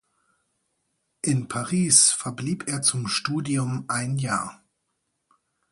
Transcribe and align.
In 1.21 1.47
Paris 1.47 2.09
verblieb 2.11 2.67
er 2.67 2.81
zum 2.81 3.05
Studium 3.07 3.85
ein 3.87 4.17
Jahr. 4.17 4.63